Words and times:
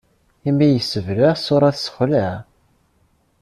Imi 0.49 0.67
yessebleɛ, 0.67 1.33
ṣṣuṛa 1.39 1.69
tessexlaɛ. 1.75 2.35